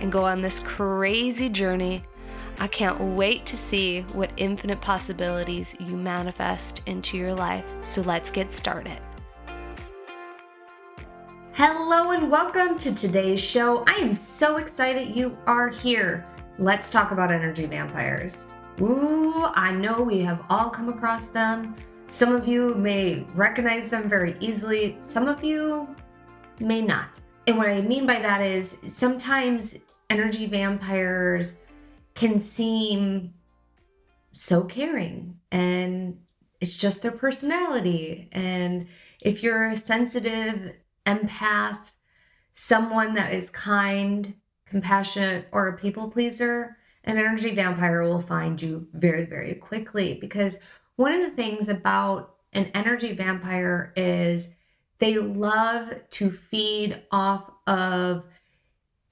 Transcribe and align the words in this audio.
and 0.00 0.10
go 0.10 0.24
on 0.24 0.40
this 0.40 0.58
crazy 0.60 1.48
journey. 1.48 2.02
I 2.58 2.66
can't 2.66 3.00
wait 3.00 3.46
to 3.46 3.56
see 3.56 4.02
what 4.12 4.32
infinite 4.36 4.80
possibilities 4.80 5.76
you 5.78 5.96
manifest 5.96 6.82
into 6.86 7.16
your 7.16 7.34
life. 7.34 7.76
So 7.80 8.02
let's 8.02 8.30
get 8.30 8.50
started. 8.50 8.98
Hello 11.52 12.10
and 12.12 12.30
welcome 12.30 12.78
to 12.78 12.94
today's 12.94 13.40
show. 13.40 13.84
I 13.86 13.94
am 13.94 14.14
so 14.14 14.56
excited 14.56 15.14
you 15.14 15.36
are 15.46 15.68
here. 15.68 16.26
Let's 16.58 16.90
talk 16.90 17.10
about 17.10 17.30
energy 17.30 17.66
vampires. 17.66 18.48
Ooh, 18.80 19.44
I 19.54 19.72
know 19.72 20.02
we 20.02 20.20
have 20.20 20.44
all 20.48 20.70
come 20.70 20.88
across 20.88 21.28
them. 21.28 21.74
Some 22.06 22.34
of 22.34 22.48
you 22.48 22.74
may 22.74 23.26
recognize 23.34 23.90
them 23.90 24.08
very 24.08 24.36
easily, 24.40 24.96
some 25.00 25.28
of 25.28 25.44
you 25.44 25.94
may 26.60 26.82
not. 26.82 27.20
And 27.46 27.56
what 27.56 27.68
I 27.68 27.80
mean 27.82 28.06
by 28.06 28.18
that 28.20 28.40
is 28.40 28.78
sometimes 28.86 29.76
energy 30.10 30.46
vampires 30.46 31.56
can 32.14 32.38
seem 32.38 33.32
so 34.32 34.64
caring 34.64 35.38
and 35.50 36.18
it's 36.60 36.76
just 36.76 37.00
their 37.00 37.12
personality. 37.12 38.28
And 38.32 38.86
if 39.20 39.42
you're 39.42 39.68
a 39.68 39.76
sensitive 39.76 40.74
empath, 41.06 41.80
someone 42.52 43.14
that 43.14 43.32
is 43.32 43.48
kind, 43.48 44.34
compassionate, 44.66 45.46
or 45.52 45.68
a 45.68 45.78
people 45.78 46.10
pleaser, 46.10 46.76
an 47.04 47.16
energy 47.16 47.54
vampire 47.54 48.02
will 48.02 48.20
find 48.20 48.60
you 48.60 48.86
very, 48.92 49.24
very 49.24 49.54
quickly. 49.54 50.18
Because 50.20 50.58
one 50.96 51.12
of 51.12 51.22
the 51.22 51.30
things 51.30 51.70
about 51.70 52.34
an 52.52 52.70
energy 52.74 53.14
vampire 53.14 53.92
is 53.96 54.50
they 54.98 55.16
love 55.16 55.94
to 56.10 56.30
feed 56.30 57.00
off 57.10 57.50
of 57.66 58.24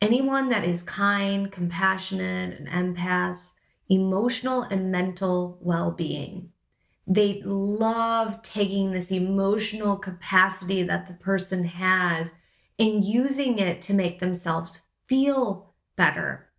anyone 0.00 0.48
that 0.48 0.64
is 0.64 0.82
kind, 0.82 1.50
compassionate, 1.50 2.58
and 2.58 2.68
empaths, 2.68 3.52
emotional 3.88 4.62
and 4.62 4.90
mental 4.90 5.58
well 5.60 5.90
being. 5.90 6.50
They 7.06 7.40
love 7.42 8.42
taking 8.42 8.92
this 8.92 9.10
emotional 9.10 9.96
capacity 9.96 10.82
that 10.82 11.08
the 11.08 11.14
person 11.14 11.64
has 11.64 12.34
and 12.78 13.02
using 13.02 13.58
it 13.58 13.80
to 13.82 13.94
make 13.94 14.20
themselves 14.20 14.82
feel 15.06 15.72
better. 15.96 16.50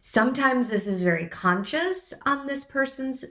Sometimes 0.00 0.68
this 0.68 0.86
is 0.86 1.02
very 1.02 1.26
conscious 1.28 2.12
on 2.24 2.46
this 2.46 2.64
person's 2.64 3.24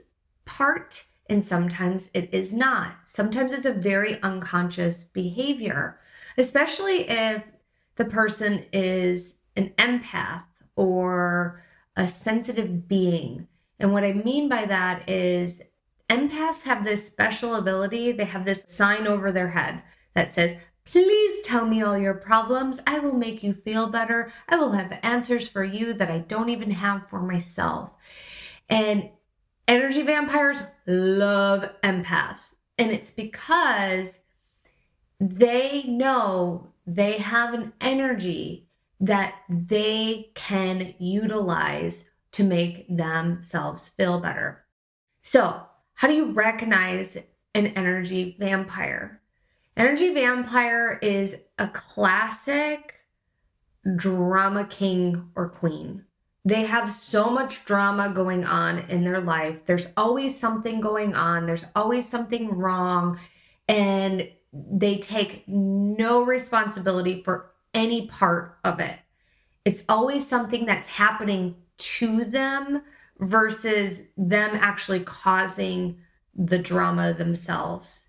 part 0.44 1.04
and 1.28 1.44
sometimes 1.44 2.10
it 2.14 2.32
is 2.32 2.52
not. 2.52 2.96
Sometimes 3.04 3.52
it's 3.52 3.64
a 3.64 3.72
very 3.72 4.20
unconscious 4.22 5.04
behavior, 5.04 5.98
especially 6.36 7.08
if 7.08 7.42
the 7.96 8.04
person 8.04 8.64
is 8.72 9.36
an 9.56 9.70
empath 9.78 10.44
or 10.76 11.62
a 11.96 12.08
sensitive 12.08 12.88
being. 12.88 13.46
And 13.78 13.92
what 13.92 14.04
I 14.04 14.12
mean 14.12 14.48
by 14.48 14.66
that 14.66 15.08
is 15.08 15.62
empaths 16.10 16.62
have 16.64 16.84
this 16.84 17.06
special 17.06 17.56
ability, 17.56 18.12
they 18.12 18.24
have 18.24 18.44
this 18.44 18.64
sign 18.66 19.06
over 19.06 19.30
their 19.30 19.48
head 19.48 19.82
that 20.14 20.32
says, 20.32 20.56
Please 20.86 21.40
tell 21.46 21.64
me 21.64 21.80
all 21.80 21.96
your 21.96 22.12
problems. 22.12 22.82
I 22.86 22.98
will 22.98 23.14
make 23.14 23.42
you 23.42 23.54
feel 23.54 23.86
better. 23.86 24.30
I 24.50 24.56
will 24.56 24.72
have 24.72 24.98
answers 25.02 25.48
for 25.48 25.64
you 25.64 25.94
that 25.94 26.10
I 26.10 26.18
don't 26.18 26.50
even 26.50 26.70
have 26.72 27.08
for 27.08 27.22
myself. 27.22 27.90
And 28.68 29.08
Energy 29.66 30.02
vampires 30.02 30.62
love 30.86 31.70
empaths. 31.82 32.54
And 32.76 32.90
it's 32.90 33.10
because 33.10 34.20
they 35.20 35.84
know 35.84 36.68
they 36.86 37.18
have 37.18 37.54
an 37.54 37.72
energy 37.80 38.68
that 39.00 39.34
they 39.48 40.30
can 40.34 40.94
utilize 40.98 42.08
to 42.32 42.44
make 42.44 42.86
themselves 42.94 43.88
feel 43.90 44.20
better. 44.20 44.64
So, 45.20 45.62
how 45.94 46.08
do 46.08 46.14
you 46.14 46.32
recognize 46.32 47.16
an 47.54 47.68
energy 47.68 48.36
vampire? 48.38 49.20
Energy 49.76 50.12
vampire 50.14 50.98
is 51.02 51.36
a 51.58 51.68
classic 51.68 52.94
drama 53.96 54.66
king 54.66 55.30
or 55.34 55.48
queen. 55.48 56.04
They 56.44 56.64
have 56.64 56.90
so 56.90 57.30
much 57.30 57.64
drama 57.64 58.12
going 58.14 58.44
on 58.44 58.80
in 58.90 59.02
their 59.02 59.20
life. 59.20 59.64
There's 59.66 59.92
always 59.96 60.38
something 60.38 60.80
going 60.80 61.14
on, 61.14 61.46
there's 61.46 61.64
always 61.74 62.06
something 62.06 62.56
wrong, 62.56 63.18
and 63.68 64.28
they 64.70 64.98
take 64.98 65.44
no 65.48 66.22
responsibility 66.22 67.22
for 67.22 67.50
any 67.72 68.06
part 68.06 68.58
of 68.64 68.80
it. 68.80 68.98
It's 69.64 69.82
always 69.88 70.26
something 70.26 70.66
that's 70.66 70.86
happening 70.86 71.56
to 71.76 72.24
them 72.24 72.82
versus 73.18 74.08
them 74.16 74.50
actually 74.54 75.00
causing 75.00 75.98
the 76.34 76.58
drama 76.58 77.14
themselves. 77.14 78.08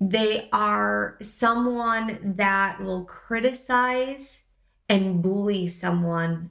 They 0.00 0.48
are 0.52 1.16
someone 1.20 2.34
that 2.36 2.80
will 2.80 3.04
criticize 3.04 4.44
and 4.88 5.22
bully 5.22 5.68
someone 5.68 6.50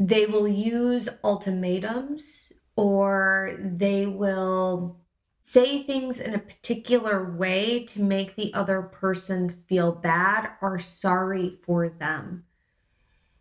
they 0.00 0.24
will 0.24 0.48
use 0.48 1.10
ultimatums 1.22 2.52
or 2.74 3.58
they 3.60 4.06
will 4.06 4.96
say 5.42 5.82
things 5.82 6.20
in 6.20 6.34
a 6.34 6.38
particular 6.38 7.32
way 7.32 7.84
to 7.84 8.02
make 8.02 8.36
the 8.36 8.52
other 8.54 8.82
person 8.82 9.50
feel 9.50 9.92
bad 9.92 10.50
or 10.60 10.78
sorry 10.78 11.58
for 11.64 11.88
them. 11.88 12.44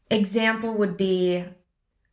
Example 0.09 0.73
would 0.73 0.97
be 0.97 1.45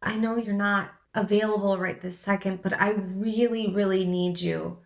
I 0.03 0.17
know 0.17 0.37
you're 0.37 0.55
not 0.55 0.91
available 1.15 1.79
right 1.79 2.01
this 2.01 2.19
second, 2.19 2.63
but 2.63 2.79
I 2.81 2.91
really, 2.91 3.73
really 3.73 4.05
need 4.05 4.39
you. 4.39 4.79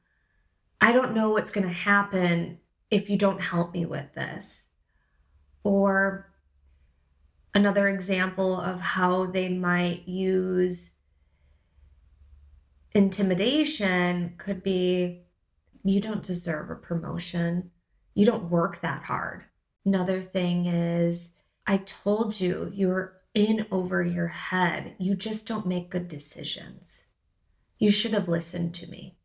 I 0.81 0.93
don't 0.93 1.15
know 1.15 1.31
what's 1.31 1.51
going 1.51 1.67
to 1.67 1.73
happen 1.73 2.59
if 2.91 3.11
you 3.11 3.19
don't 3.19 3.41
help 3.41 3.75
me 3.75 3.85
with 3.85 4.15
this. 4.15 4.69
Or 5.63 6.33
another 7.55 7.89
example 7.89 8.59
of 8.61 8.81
how 8.81 9.27
they 9.27 9.49
might 9.49 10.09
use 10.09 10.93
intimidation 12.93 14.35
could 14.39 14.63
be 14.63 15.25
you 15.83 16.01
don't 16.01 16.23
deserve 16.23 16.71
a 16.71 16.75
promotion. 16.75 17.71
You 18.15 18.27
don't 18.27 18.51
work 18.51 18.81
that 18.81 19.03
hard. 19.03 19.45
Another 19.85 20.21
thing 20.21 20.67
is, 20.67 21.35
I 21.67 21.79
told 21.79 22.39
you 22.39 22.71
you're 22.75 23.15
in 23.35 23.67
over 23.71 24.03
your 24.03 24.27
head. 24.27 24.95
You 24.99 25.15
just 25.15 25.47
don't 25.47 25.67
make 25.67 25.91
good 25.91 26.09
decisions. 26.09 27.07
You 27.79 27.91
should 27.91 28.13
have 28.13 28.29
listened 28.29 28.75
to 28.75 28.87
me. 28.89 29.17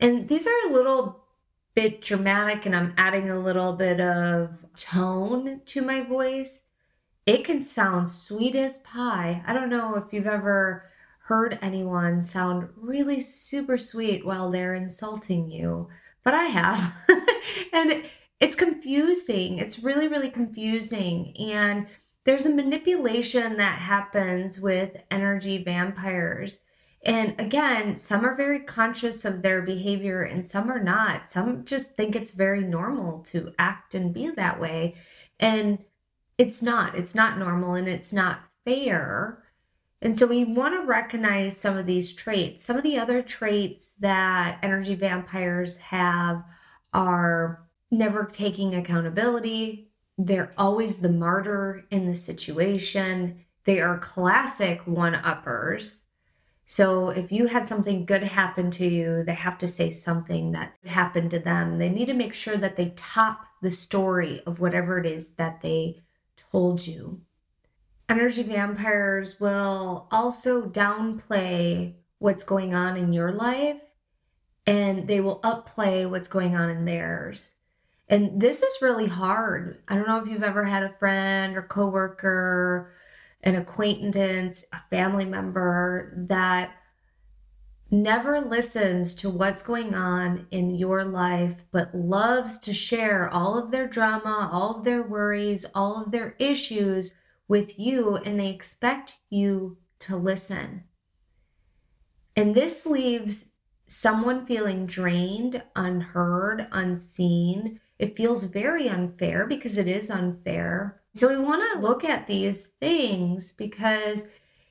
And 0.00 0.28
these 0.28 0.46
are 0.48 0.68
a 0.68 0.72
little 0.72 1.22
bit 1.74 2.02
dramatic 2.02 2.66
and 2.66 2.74
I'm 2.74 2.94
adding 2.96 3.30
a 3.30 3.38
little 3.38 3.72
bit 3.72 4.00
of 4.00 4.50
tone 4.76 5.60
to 5.66 5.82
my 5.82 6.02
voice, 6.02 6.64
it 7.24 7.44
can 7.44 7.60
sound 7.60 8.10
sweet 8.10 8.56
as 8.56 8.78
pie. 8.78 9.42
I 9.46 9.52
don't 9.52 9.70
know 9.70 9.94
if 9.94 10.12
you've 10.12 10.26
ever 10.26 10.84
heard 11.24 11.58
anyone 11.62 12.22
sound 12.22 12.68
really 12.76 13.20
super 13.20 13.78
sweet 13.78 14.24
while 14.24 14.50
they're 14.50 14.74
insulting 14.74 15.50
you, 15.50 15.88
but 16.24 16.34
I 16.34 16.44
have. 16.44 16.94
and 17.72 18.04
it's 18.40 18.56
confusing. 18.56 19.58
It's 19.58 19.82
really, 19.82 20.08
really 20.08 20.30
confusing. 20.30 21.34
And 21.38 21.86
there's 22.24 22.46
a 22.46 22.54
manipulation 22.54 23.56
that 23.56 23.78
happens 23.78 24.60
with 24.60 24.96
energy 25.10 25.62
vampires 25.62 26.60
and 27.04 27.34
again, 27.38 27.96
some 27.96 28.24
are 28.24 28.36
very 28.36 28.60
conscious 28.60 29.24
of 29.24 29.42
their 29.42 29.62
behavior 29.62 30.22
and 30.22 30.44
some 30.44 30.70
are 30.70 30.82
not. 30.82 31.28
Some 31.28 31.64
just 31.64 31.96
think 31.96 32.14
it's 32.14 32.32
very 32.32 32.62
normal 32.62 33.20
to 33.24 33.52
act 33.58 33.94
and 33.94 34.14
be 34.14 34.30
that 34.30 34.60
way. 34.60 34.94
And 35.40 35.78
it's 36.38 36.62
not. 36.62 36.94
It's 36.96 37.14
not 37.14 37.38
normal 37.38 37.74
and 37.74 37.88
it's 37.88 38.12
not 38.12 38.40
fair. 38.64 39.41
And 40.02 40.18
so 40.18 40.26
we 40.26 40.44
want 40.44 40.74
to 40.74 40.84
recognize 40.84 41.56
some 41.56 41.76
of 41.76 41.86
these 41.86 42.12
traits. 42.12 42.64
Some 42.64 42.76
of 42.76 42.82
the 42.82 42.98
other 42.98 43.22
traits 43.22 43.92
that 44.00 44.58
energy 44.62 44.96
vampires 44.96 45.76
have 45.76 46.42
are 46.92 47.62
never 47.92 48.24
taking 48.24 48.74
accountability, 48.74 49.88
They're 50.18 50.52
always 50.58 50.98
the 50.98 51.08
martyr 51.08 51.84
in 51.90 52.06
the 52.06 52.14
situation. 52.14 53.44
They 53.64 53.80
are 53.80 53.98
classic 53.98 54.80
one 54.86 55.14
uppers. 55.14 56.02
So 56.66 57.10
if 57.10 57.32
you 57.32 57.46
had 57.46 57.66
something 57.66 58.04
good 58.04 58.22
happen 58.22 58.70
to 58.72 58.86
you, 58.86 59.24
they 59.24 59.34
have 59.34 59.58
to 59.58 59.68
say 59.68 59.90
something 59.90 60.52
that 60.52 60.74
happened 60.84 61.30
to 61.32 61.38
them. 61.38 61.78
They 61.78 61.88
need 61.88 62.06
to 62.06 62.14
make 62.14 62.34
sure 62.34 62.56
that 62.56 62.76
they 62.76 62.90
top 62.90 63.46
the 63.62 63.70
story 63.70 64.42
of 64.46 64.60
whatever 64.60 64.98
it 64.98 65.06
is 65.06 65.32
that 65.32 65.60
they 65.60 66.00
told 66.50 66.86
you. 66.86 67.20
Energy 68.12 68.42
vampires 68.42 69.40
will 69.40 70.06
also 70.10 70.68
downplay 70.68 71.94
what's 72.18 72.44
going 72.44 72.74
on 72.74 72.98
in 72.98 73.10
your 73.10 73.32
life 73.32 73.80
and 74.66 75.08
they 75.08 75.22
will 75.22 75.40
upplay 75.40 76.08
what's 76.08 76.28
going 76.28 76.54
on 76.54 76.68
in 76.68 76.84
theirs. 76.84 77.54
And 78.10 78.38
this 78.38 78.62
is 78.62 78.82
really 78.82 79.06
hard. 79.06 79.78
I 79.88 79.94
don't 79.94 80.06
know 80.06 80.18
if 80.18 80.28
you've 80.28 80.42
ever 80.42 80.62
had 80.62 80.82
a 80.82 80.92
friend 80.92 81.56
or 81.56 81.62
coworker, 81.62 82.92
an 83.44 83.54
acquaintance, 83.54 84.66
a 84.74 84.80
family 84.90 85.24
member 85.24 86.12
that 86.28 86.72
never 87.90 88.42
listens 88.42 89.14
to 89.14 89.30
what's 89.30 89.62
going 89.62 89.94
on 89.94 90.46
in 90.50 90.74
your 90.74 91.06
life, 91.06 91.56
but 91.70 91.94
loves 91.94 92.58
to 92.58 92.74
share 92.74 93.30
all 93.30 93.56
of 93.56 93.70
their 93.70 93.86
drama, 93.86 94.50
all 94.52 94.76
of 94.76 94.84
their 94.84 95.02
worries, 95.02 95.64
all 95.74 96.02
of 96.02 96.10
their 96.10 96.36
issues 96.38 97.14
with 97.52 97.78
you, 97.78 98.16
and 98.16 98.40
they 98.40 98.48
expect 98.48 99.18
you 99.28 99.76
to 99.98 100.16
listen. 100.16 100.82
And 102.34 102.54
this 102.54 102.86
leaves 102.86 103.50
someone 103.86 104.46
feeling 104.46 104.86
drained, 104.86 105.62
unheard, 105.76 106.66
unseen. 106.72 107.78
It 107.98 108.16
feels 108.16 108.44
very 108.44 108.88
unfair 108.88 109.46
because 109.46 109.76
it 109.76 109.86
is 109.86 110.08
unfair. 110.08 111.02
So 111.12 111.28
we 111.28 111.44
want 111.44 111.62
to 111.74 111.80
look 111.80 112.04
at 112.04 112.26
these 112.26 112.68
things 112.80 113.52
because 113.52 114.28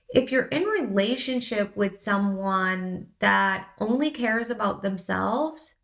if 0.10 0.32
you're 0.32 0.48
in 0.48 0.64
relationship 0.64 1.78
with 1.78 2.02
someone 2.02 3.06
that 3.20 3.68
only 3.80 4.10
cares 4.10 4.50
about 4.50 4.82
themselves, 4.82 5.76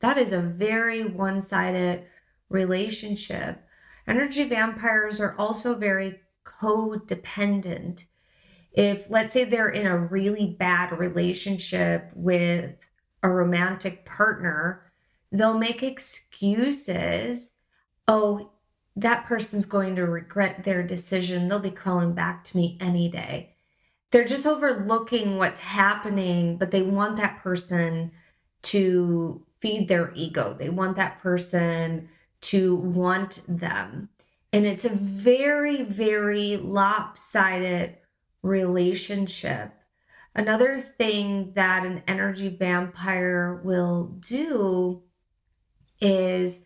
that 0.00 0.16
is 0.16 0.32
a 0.32 0.40
very 0.40 1.04
one-sided 1.04 2.06
relationship. 2.48 3.62
Energy 4.08 4.44
vampires 4.44 5.20
are 5.20 5.34
also 5.36 5.74
very 5.74 6.22
codependent. 6.46 8.04
If 8.72 9.10
let's 9.10 9.32
say 9.32 9.44
they're 9.44 9.70
in 9.70 9.86
a 9.86 9.98
really 9.98 10.56
bad 10.58 10.98
relationship 10.98 12.10
with 12.14 12.74
a 13.22 13.28
romantic 13.28 14.04
partner, 14.04 14.92
they'll 15.32 15.58
make 15.58 15.82
excuses. 15.82 17.56
Oh, 18.08 18.52
that 18.96 19.26
person's 19.26 19.66
going 19.66 19.96
to 19.96 20.06
regret 20.06 20.64
their 20.64 20.82
decision. 20.82 21.48
They'll 21.48 21.58
be 21.58 21.70
calling 21.70 22.14
back 22.14 22.44
to 22.44 22.56
me 22.56 22.78
any 22.80 23.08
day. 23.08 23.54
They're 24.10 24.24
just 24.24 24.46
overlooking 24.46 25.36
what's 25.36 25.58
happening, 25.58 26.56
but 26.56 26.70
they 26.70 26.82
want 26.82 27.16
that 27.18 27.42
person 27.42 28.12
to 28.62 29.44
feed 29.58 29.88
their 29.88 30.12
ego. 30.14 30.56
They 30.58 30.70
want 30.70 30.96
that 30.96 31.18
person 31.18 32.08
to 32.42 32.76
want 32.76 33.42
them. 33.48 34.08
And 34.56 34.64
it's 34.64 34.86
a 34.86 34.88
very, 34.88 35.82
very 35.82 36.56
lopsided 36.56 37.98
relationship. 38.40 39.70
Another 40.34 40.80
thing 40.80 41.52
that 41.56 41.84
an 41.84 42.02
energy 42.08 42.48
vampire 42.48 43.60
will 43.62 44.16
do 44.18 45.02
is 46.00 46.60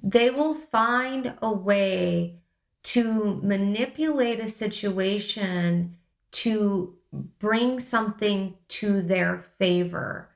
they 0.00 0.30
will 0.30 0.54
find 0.54 1.34
a 1.42 1.52
way 1.52 2.38
to 2.84 3.40
manipulate 3.42 4.38
a 4.38 4.48
situation 4.48 5.96
to 6.30 6.94
bring 7.40 7.80
something 7.80 8.54
to 8.68 9.02
their 9.02 9.38
favor. 9.58 10.30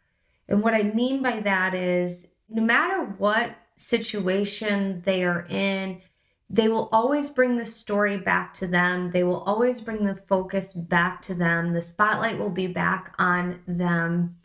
And 0.48 0.64
what 0.64 0.74
I 0.74 0.82
mean 0.82 1.22
by 1.22 1.38
that 1.38 1.74
is 1.74 2.32
no 2.48 2.62
matter 2.62 3.04
what 3.18 3.54
situation 3.76 5.02
they 5.04 5.22
are 5.22 5.46
in, 5.48 6.02
they 6.50 6.68
will 6.68 6.88
always 6.92 7.30
bring 7.30 7.56
the 7.56 7.64
story 7.64 8.18
back 8.18 8.52
to 8.54 8.66
them. 8.66 9.10
They 9.10 9.24
will 9.24 9.42
always 9.42 9.80
bring 9.80 10.04
the 10.04 10.16
focus 10.16 10.72
back 10.72 11.22
to 11.22 11.34
them. 11.34 11.72
The 11.72 11.82
spotlight 11.82 12.38
will 12.38 12.50
be 12.50 12.66
back 12.66 13.14
on 13.18 13.60
them 13.66 14.36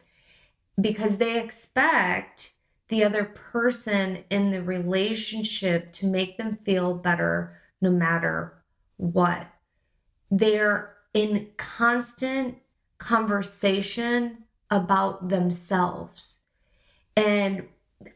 because 0.80 1.18
they 1.18 1.42
expect 1.42 2.54
the 2.88 3.04
other 3.04 3.26
person 3.26 4.24
in 4.30 4.52
the 4.52 4.64
relationship 4.64 5.92
to 5.94 6.08
make 6.08 6.38
them 6.38 6.56
feel 6.56 6.94
better 6.94 7.60
no 7.82 7.92
matter 7.92 8.54
what. 8.96 9.46
They're 10.32 10.94
in 11.14 11.50
constant 11.58 12.58
conversation 12.98 14.44
about 14.70 15.30
themselves. 15.30 16.40
And 17.16 17.68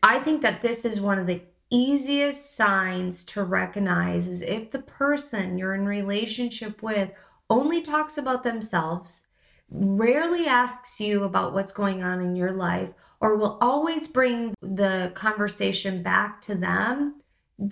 I 0.03 0.19
think 0.19 0.41
that 0.43 0.61
this 0.61 0.85
is 0.85 1.01
one 1.01 1.17
of 1.17 1.27
the 1.27 1.41
easiest 1.71 2.55
signs 2.55 3.25
to 3.25 3.43
recognize 3.43 4.27
is 4.27 4.41
if 4.41 4.69
the 4.71 4.81
person 4.83 5.57
you're 5.57 5.73
in 5.73 5.85
relationship 5.85 6.83
with 6.83 7.11
only 7.49 7.81
talks 7.81 8.17
about 8.17 8.43
themselves, 8.43 9.27
rarely 9.69 10.47
asks 10.47 10.99
you 10.99 11.23
about 11.23 11.53
what's 11.53 11.71
going 11.71 12.03
on 12.03 12.21
in 12.21 12.35
your 12.35 12.51
life, 12.51 12.89
or 13.21 13.37
will 13.37 13.57
always 13.61 14.07
bring 14.07 14.53
the 14.61 15.11
conversation 15.15 16.03
back 16.03 16.41
to 16.41 16.55
them, 16.55 17.21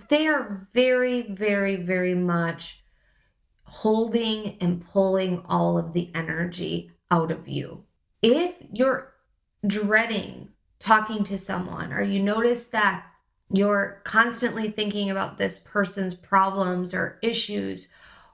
they 0.08 0.26
are 0.26 0.66
very, 0.72 1.22
very, 1.32 1.76
very 1.76 2.14
much 2.14 2.82
holding 3.64 4.56
and 4.60 4.84
pulling 4.84 5.42
all 5.46 5.78
of 5.78 5.92
the 5.92 6.10
energy 6.14 6.90
out 7.10 7.30
of 7.30 7.48
you. 7.48 7.84
If 8.22 8.54
you're 8.72 9.12
dreading 9.66 10.48
talking 10.78 11.22
to 11.24 11.36
someone, 11.36 11.92
or 11.92 12.02
you 12.02 12.22
notice 12.22 12.64
that 12.66 13.04
you're 13.52 14.00
constantly 14.04 14.70
thinking 14.70 15.10
about 15.10 15.36
this 15.36 15.58
person's 15.58 16.14
problems 16.14 16.94
or 16.94 17.18
issues, 17.22 17.88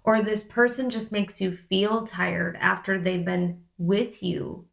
or 0.05 0.21
this 0.21 0.45
person 0.45 0.91
just 0.91 1.11
makes 1.11 1.41
you 1.41 1.57
feel 1.57 2.07
tired 2.07 2.57
after 2.61 2.99
they've 2.99 3.25
been 3.25 3.61
with 3.79 4.23
you, 4.23 4.67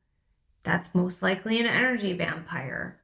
that's 0.63 0.96
most 0.96 1.22
likely 1.22 1.60
an 1.60 1.65
energy 1.65 2.13
vampire. 2.13 3.01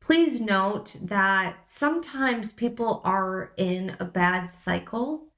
Please 0.00 0.40
note 0.40 0.96
that 1.02 1.66
sometimes 1.66 2.52
people 2.52 3.00
are 3.04 3.52
in 3.56 3.96
a 4.00 4.04
bad 4.04 4.50
cycle 4.50 5.28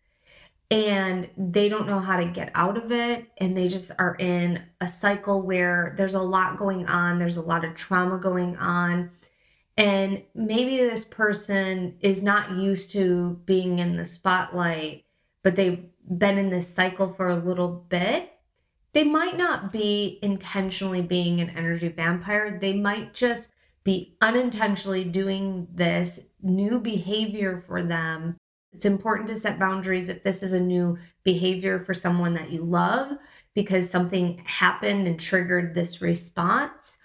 and 0.70 1.28
they 1.36 1.68
don't 1.68 1.86
know 1.86 1.98
how 1.98 2.16
to 2.16 2.24
get 2.24 2.50
out 2.54 2.78
of 2.78 2.90
it 2.90 3.26
and 3.38 3.56
they 3.56 3.68
just 3.68 3.90
are 3.98 4.16
in 4.18 4.62
a 4.80 4.88
cycle 4.88 5.42
where 5.42 5.94
there's 5.98 6.14
a 6.14 6.20
lot 6.20 6.58
going 6.58 6.86
on, 6.86 7.18
there's 7.18 7.36
a 7.36 7.42
lot 7.42 7.64
of 7.64 7.74
trauma 7.74 8.18
going 8.18 8.56
on 8.56 9.10
and 9.76 10.22
maybe 10.34 10.76
this 10.76 11.04
person 11.04 11.96
is 12.00 12.22
not 12.22 12.52
used 12.52 12.92
to 12.92 13.40
being 13.44 13.80
in 13.80 13.96
the 13.96 14.04
spotlight, 14.04 15.04
but 15.42 15.56
they've 15.56 15.84
been 16.16 16.38
in 16.38 16.50
this 16.50 16.72
cycle 16.72 17.08
for 17.08 17.30
a 17.30 17.36
little 17.36 17.86
bit. 17.88 18.30
They 18.92 19.04
might 19.04 19.36
not 19.36 19.72
be 19.72 20.20
intentionally 20.22 21.02
being 21.02 21.40
an 21.40 21.50
energy 21.50 21.88
vampire. 21.88 22.58
They 22.60 22.74
might 22.74 23.14
just 23.14 23.50
be 23.82 24.16
unintentionally 24.20 25.04
doing 25.04 25.66
this 25.74 26.20
new 26.42 26.80
behavior 26.80 27.58
for 27.58 27.82
them. 27.82 28.36
It's 28.72 28.84
important 28.84 29.28
to 29.28 29.36
set 29.36 29.58
boundaries 29.58 30.08
if 30.08 30.22
this 30.22 30.42
is 30.42 30.52
a 30.52 30.60
new 30.60 30.98
behavior 31.24 31.80
for 31.80 31.94
someone 31.94 32.34
that 32.34 32.50
you 32.50 32.62
love 32.62 33.16
because 33.54 33.88
something 33.88 34.42
happened 34.46 35.06
and 35.06 35.18
triggered 35.18 35.74
this 35.74 36.00
response 36.00 36.98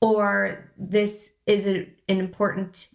or 0.00 0.72
this 0.78 1.34
is 1.46 1.66
a, 1.66 1.88
an 2.08 2.18
important 2.18 2.88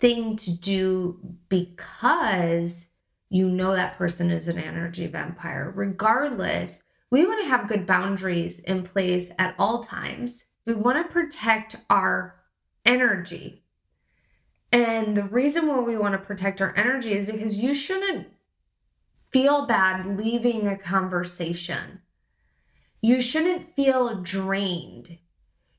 thing 0.00 0.36
to 0.36 0.56
do 0.58 1.18
because 1.48 2.88
you 3.30 3.48
know 3.48 3.74
that 3.74 3.96
person 3.96 4.30
is 4.30 4.48
an 4.48 4.58
energy 4.58 5.06
vampire. 5.06 5.72
Regardless, 5.74 6.82
we 7.10 7.26
want 7.26 7.40
to 7.40 7.48
have 7.48 7.68
good 7.68 7.86
boundaries 7.86 8.60
in 8.60 8.82
place 8.82 9.30
at 9.38 9.54
all 9.58 9.82
times. 9.82 10.46
We 10.66 10.74
want 10.74 10.98
to 10.98 11.12
protect 11.12 11.76
our 11.90 12.36
energy. 12.84 13.64
And 14.72 15.16
the 15.16 15.24
reason 15.24 15.68
why 15.68 15.80
we 15.80 15.96
want 15.96 16.12
to 16.12 16.18
protect 16.18 16.60
our 16.60 16.74
energy 16.76 17.12
is 17.12 17.26
because 17.26 17.58
you 17.58 17.74
shouldn't 17.74 18.26
feel 19.30 19.66
bad 19.66 20.18
leaving 20.18 20.66
a 20.66 20.76
conversation. 20.76 22.00
You 23.00 23.20
shouldn't 23.20 23.74
feel 23.74 24.22
drained 24.22 25.18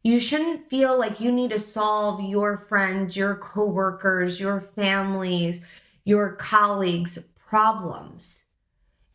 you 0.05 0.19
shouldn't 0.19 0.69
feel 0.69 1.00
like 1.00 1.19
you 1.19 1.31
need 1.31 1.50
to 1.50 1.57
solve 1.57 2.21
your 2.21 2.57
friends, 2.57 3.17
your 3.17 3.38
coworkers, 3.38 4.39
your 4.39 4.62
families, 4.62 5.65
your 6.03 6.35
colleagues' 6.35 7.17
problems. 7.35 8.43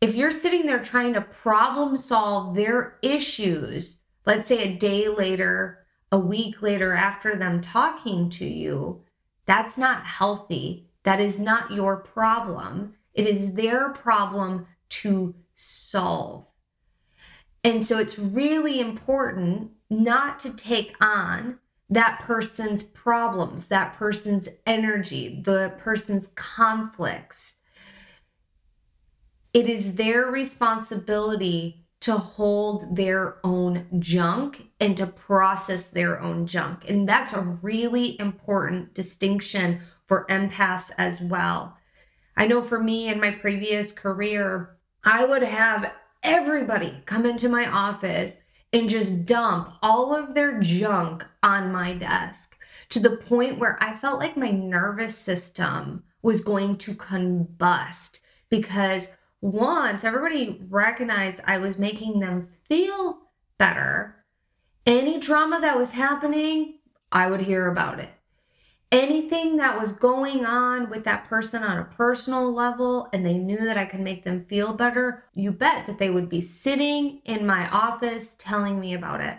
If 0.01 0.15
you're 0.15 0.31
sitting 0.31 0.65
there 0.65 0.83
trying 0.83 1.13
to 1.13 1.21
problem 1.21 1.95
solve 1.95 2.57
their 2.57 2.97
issues, 3.01 3.99
let's 4.25 4.49
say 4.49 4.63
a 4.63 4.75
day 4.75 5.07
later, 5.07 5.85
a 6.11 6.19
week 6.19 6.61
later 6.61 6.91
after 6.91 7.37
them 7.37 7.61
talking 7.61 8.29
to 8.31 8.45
you, 8.45 9.01
that's 9.45 9.77
not 9.77 10.05
healthy. 10.05 10.89
That 11.03 11.21
is 11.21 11.39
not 11.39 11.71
your 11.71 12.01
problem. 12.01 12.95
It 13.13 13.25
is 13.25 13.53
their 13.53 13.93
problem 13.93 14.67
to 14.89 15.35
solve. 15.55 16.47
And 17.63 17.81
so 17.81 17.97
it's 17.97 18.19
really 18.19 18.81
important 18.81 19.71
not 19.91 20.39
to 20.39 20.53
take 20.53 20.95
on 21.01 21.59
that 21.89 22.21
person's 22.21 22.81
problems, 22.81 23.67
that 23.67 23.93
person's 23.93 24.47
energy, 24.65 25.41
the 25.43 25.73
person's 25.77 26.27
conflicts. 26.35 27.59
It 29.53 29.67
is 29.67 29.95
their 29.95 30.27
responsibility 30.27 31.85
to 31.99 32.17
hold 32.17 32.95
their 32.95 33.37
own 33.43 33.85
junk 33.99 34.63
and 34.79 34.95
to 34.95 35.05
process 35.05 35.87
their 35.87 36.21
own 36.21 36.47
junk. 36.47 36.85
And 36.87 37.07
that's 37.07 37.33
a 37.33 37.41
really 37.61 38.17
important 38.19 38.93
distinction 38.93 39.81
for 40.07 40.25
empaths 40.29 40.91
as 40.97 41.19
well. 41.19 41.77
I 42.37 42.47
know 42.47 42.61
for 42.61 42.81
me 42.81 43.09
in 43.09 43.19
my 43.19 43.31
previous 43.31 43.91
career, 43.91 44.77
I 45.03 45.25
would 45.25 45.43
have 45.43 45.91
everybody 46.23 47.03
come 47.05 47.25
into 47.25 47.49
my 47.49 47.69
office 47.69 48.37
and 48.73 48.89
just 48.89 49.25
dump 49.25 49.73
all 49.81 50.15
of 50.15 50.33
their 50.33 50.59
junk 50.59 51.25
on 51.43 51.71
my 51.71 51.93
desk 51.93 52.57
to 52.89 52.99
the 52.99 53.17
point 53.17 53.59
where 53.59 53.77
I 53.81 53.95
felt 53.95 54.19
like 54.19 54.37
my 54.37 54.51
nervous 54.51 55.17
system 55.17 56.03
was 56.21 56.41
going 56.41 56.77
to 56.77 56.93
combust 56.93 58.19
because 58.49 59.09
once 59.41 60.03
everybody 60.03 60.61
recognized 60.69 61.41
I 61.45 61.57
was 61.57 61.77
making 61.77 62.19
them 62.19 62.49
feel 62.69 63.21
better, 63.57 64.23
any 64.85 65.19
trauma 65.19 65.59
that 65.61 65.77
was 65.77 65.91
happening, 65.91 66.79
I 67.11 67.29
would 67.29 67.41
hear 67.41 67.67
about 67.67 67.99
it 67.99 68.09
anything 68.91 69.57
that 69.57 69.79
was 69.79 69.93
going 69.93 70.45
on 70.45 70.89
with 70.89 71.05
that 71.05 71.25
person 71.25 71.63
on 71.63 71.77
a 71.77 71.85
personal 71.85 72.53
level 72.53 73.09
and 73.13 73.25
they 73.25 73.37
knew 73.37 73.57
that 73.57 73.77
I 73.77 73.85
could 73.85 74.01
make 74.01 74.23
them 74.23 74.43
feel 74.43 74.73
better, 74.73 75.23
you 75.33 75.51
bet 75.51 75.87
that 75.87 75.97
they 75.97 76.09
would 76.09 76.29
be 76.29 76.41
sitting 76.41 77.21
in 77.25 77.45
my 77.45 77.69
office 77.69 78.35
telling 78.37 78.79
me 78.79 78.93
about 78.93 79.21
it. 79.21 79.37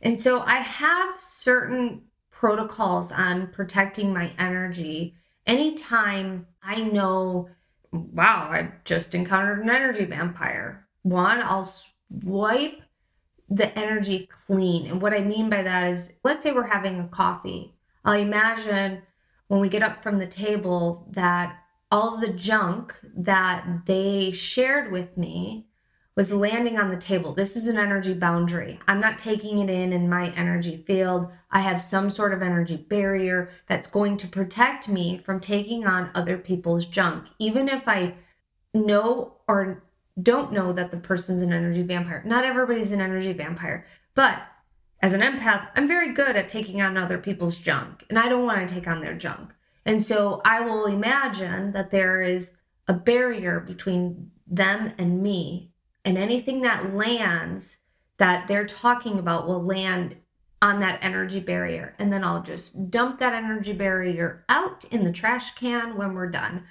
And 0.00 0.18
so 0.18 0.40
I 0.40 0.56
have 0.56 1.20
certain 1.20 2.02
protocols 2.30 3.12
on 3.12 3.48
protecting 3.48 4.12
my 4.12 4.32
energy 4.38 5.14
anytime 5.46 6.46
I 6.62 6.82
know, 6.82 7.48
wow, 7.92 8.48
I 8.50 8.70
just 8.84 9.14
encountered 9.14 9.60
an 9.60 9.70
energy 9.70 10.04
vampire. 10.04 10.86
One, 11.02 11.40
I'll 11.40 11.70
wipe 12.10 12.80
the 13.50 13.76
energy 13.78 14.28
clean. 14.46 14.86
And 14.86 15.00
what 15.02 15.14
I 15.14 15.20
mean 15.20 15.50
by 15.50 15.62
that 15.62 15.88
is, 15.88 16.20
let's 16.22 16.42
say 16.42 16.52
we're 16.52 16.66
having 16.66 17.00
a 17.00 17.08
coffee 17.08 17.74
I 18.08 18.18
imagine 18.18 19.02
when 19.48 19.60
we 19.60 19.68
get 19.68 19.82
up 19.82 20.02
from 20.02 20.18
the 20.18 20.26
table 20.26 21.06
that 21.10 21.58
all 21.90 22.16
the 22.16 22.32
junk 22.32 22.94
that 23.14 23.82
they 23.84 24.30
shared 24.32 24.90
with 24.90 25.18
me 25.18 25.66
was 26.16 26.32
landing 26.32 26.78
on 26.78 26.90
the 26.90 26.96
table. 26.96 27.34
This 27.34 27.54
is 27.54 27.66
an 27.66 27.76
energy 27.76 28.14
boundary. 28.14 28.78
I'm 28.88 28.98
not 28.98 29.18
taking 29.18 29.58
it 29.58 29.68
in 29.68 29.92
in 29.92 30.08
my 30.08 30.30
energy 30.30 30.78
field. 30.78 31.30
I 31.50 31.60
have 31.60 31.82
some 31.82 32.08
sort 32.08 32.32
of 32.32 32.40
energy 32.40 32.78
barrier 32.78 33.50
that's 33.66 33.86
going 33.86 34.16
to 34.16 34.26
protect 34.26 34.88
me 34.88 35.18
from 35.18 35.38
taking 35.38 35.86
on 35.86 36.10
other 36.14 36.38
people's 36.38 36.86
junk, 36.86 37.26
even 37.38 37.68
if 37.68 37.86
I 37.86 38.14
know 38.72 39.34
or 39.46 39.84
don't 40.22 40.50
know 40.50 40.72
that 40.72 40.90
the 40.90 40.96
person's 40.96 41.42
an 41.42 41.52
energy 41.52 41.82
vampire. 41.82 42.22
Not 42.24 42.46
everybody's 42.46 42.92
an 42.92 43.02
energy 43.02 43.34
vampire, 43.34 43.84
but 44.14 44.40
as 45.00 45.14
an 45.14 45.20
empath, 45.20 45.68
I'm 45.76 45.86
very 45.86 46.12
good 46.12 46.36
at 46.36 46.48
taking 46.48 46.82
on 46.82 46.96
other 46.96 47.18
people's 47.18 47.56
junk, 47.56 48.04
and 48.08 48.18
I 48.18 48.28
don't 48.28 48.44
want 48.44 48.68
to 48.68 48.74
take 48.74 48.88
on 48.88 49.00
their 49.00 49.14
junk. 49.14 49.50
And 49.86 50.02
so 50.02 50.40
I 50.44 50.60
will 50.60 50.86
imagine 50.86 51.72
that 51.72 51.90
there 51.90 52.20
is 52.20 52.58
a 52.88 52.94
barrier 52.94 53.60
between 53.60 54.30
them 54.46 54.92
and 54.98 55.22
me, 55.22 55.72
and 56.04 56.18
anything 56.18 56.62
that 56.62 56.94
lands 56.94 57.78
that 58.18 58.48
they're 58.48 58.66
talking 58.66 59.18
about 59.18 59.46
will 59.46 59.62
land 59.62 60.16
on 60.60 60.80
that 60.80 60.98
energy 61.02 61.38
barrier. 61.38 61.94
And 61.98 62.12
then 62.12 62.24
I'll 62.24 62.42
just 62.42 62.90
dump 62.90 63.20
that 63.20 63.32
energy 63.32 63.72
barrier 63.72 64.44
out 64.48 64.84
in 64.90 65.04
the 65.04 65.12
trash 65.12 65.54
can 65.54 65.96
when 65.96 66.14
we're 66.14 66.30
done. 66.30 66.64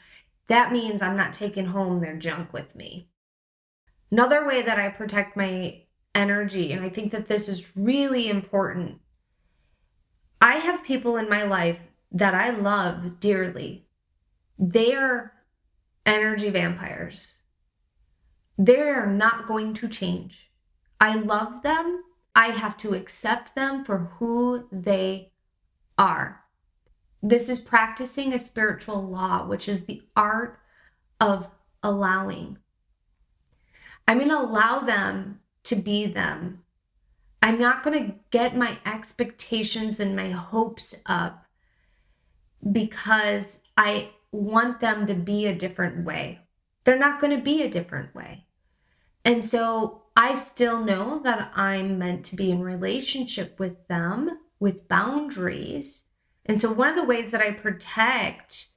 That 0.47 0.73
means 0.73 1.01
I'm 1.01 1.15
not 1.15 1.33
taking 1.33 1.65
home 1.65 2.01
their 2.01 2.17
junk 2.17 2.51
with 2.51 2.75
me. 2.75 3.09
Another 4.11 4.45
way 4.45 4.61
that 4.61 4.79
I 4.79 4.89
protect 4.89 5.37
my 5.37 5.81
energy. 6.15 6.71
And 6.73 6.83
I 6.83 6.89
think 6.89 7.11
that 7.11 7.27
this 7.27 7.47
is 7.47 7.75
really 7.75 8.29
important. 8.29 8.99
I 10.41 10.55
have 10.55 10.83
people 10.83 11.17
in 11.17 11.29
my 11.29 11.43
life 11.43 11.79
that 12.11 12.33
I 12.33 12.51
love 12.51 13.19
dearly. 13.19 13.87
They 14.59 14.93
are 14.93 15.33
energy 16.05 16.49
vampires. 16.49 17.37
They 18.57 18.79
are 18.79 19.07
not 19.07 19.47
going 19.47 19.73
to 19.75 19.87
change. 19.87 20.49
I 20.99 21.15
love 21.15 21.61
them. 21.61 22.03
I 22.35 22.47
have 22.47 22.77
to 22.77 22.93
accept 22.93 23.55
them 23.55 23.83
for 23.83 24.11
who 24.17 24.67
they 24.71 25.31
are. 25.97 26.43
This 27.21 27.49
is 27.49 27.59
practicing 27.59 28.33
a 28.33 28.39
spiritual 28.39 29.07
law, 29.07 29.45
which 29.45 29.67
is 29.67 29.85
the 29.85 30.01
art 30.15 30.59
of 31.19 31.49
allowing. 31.83 32.57
I'm 34.07 34.17
going 34.17 34.29
to 34.29 34.39
allow 34.39 34.79
them 34.79 35.39
to 35.67 35.75
be 35.75 36.07
them. 36.07 36.63
I'm 37.41 37.59
not 37.59 37.83
going 37.83 38.03
to 38.03 38.15
get 38.31 38.57
my 38.57 38.77
expectations 38.85 39.99
and 39.99 40.15
my 40.15 40.29
hopes 40.29 40.95
up 41.05 41.45
because 42.71 43.59
I 43.77 44.09
want 44.31 44.79
them 44.79 45.07
to 45.07 45.13
be 45.13 45.47
a 45.47 45.55
different 45.55 46.05
way. 46.05 46.39
They're 46.83 46.97
not 46.97 47.21
going 47.21 47.35
to 47.35 47.43
be 47.43 47.61
a 47.61 47.69
different 47.69 48.13
way. 48.15 48.45
And 49.23 49.43
so 49.43 50.03
I 50.15 50.35
still 50.35 50.83
know 50.83 51.19
that 51.23 51.51
I'm 51.55 51.99
meant 51.99 52.25
to 52.25 52.35
be 52.35 52.49
in 52.49 52.61
relationship 52.61 53.59
with 53.59 53.87
them 53.87 54.39
with 54.59 54.87
boundaries. 54.87 56.03
And 56.45 56.59
so 56.59 56.71
one 56.71 56.89
of 56.89 56.95
the 56.95 57.03
ways 57.03 57.31
that 57.31 57.41
I 57.41 57.51
protect 57.51 58.67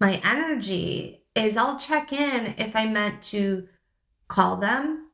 my 0.00 0.20
energy 0.24 1.24
is 1.34 1.56
I'll 1.56 1.78
check 1.78 2.12
in 2.12 2.54
if 2.58 2.74
I 2.74 2.86
meant 2.86 3.22
to 3.24 3.68
call 4.28 4.56
them, 4.56 5.07